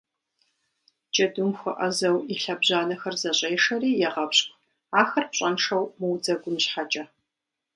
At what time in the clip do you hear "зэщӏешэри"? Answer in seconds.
3.21-3.91